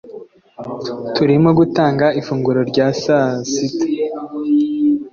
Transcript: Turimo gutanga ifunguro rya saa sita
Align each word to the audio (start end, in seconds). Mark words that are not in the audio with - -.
Turimo 1.15 1.49
gutanga 1.59 2.05
ifunguro 2.19 2.59
rya 2.71 2.87
saa 3.01 3.31
sita 3.51 3.85